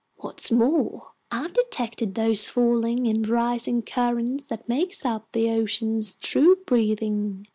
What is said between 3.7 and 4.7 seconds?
currents that